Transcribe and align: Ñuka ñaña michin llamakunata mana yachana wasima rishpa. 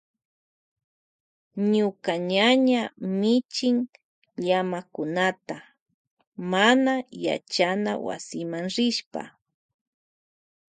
Ñuka 1.71 2.13
ñaña 2.31 2.81
michin 3.19 3.77
llamakunata 4.45 5.57
mana 6.51 6.93
yachana 7.25 7.91
wasima 8.05 8.57
rishpa. 8.75 9.23